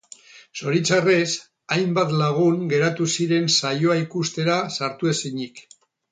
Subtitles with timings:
[0.59, 1.33] Zoritxarrez,
[1.75, 5.63] hainbat lagun geratu ziren saioa ikustera sartu ezinik.